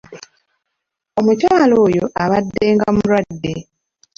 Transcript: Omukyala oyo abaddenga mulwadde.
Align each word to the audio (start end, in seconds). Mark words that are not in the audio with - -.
Omukyala 1.19 1.75
oyo 1.85 2.05
abaddenga 2.23 2.85
mulwadde. 2.95 3.53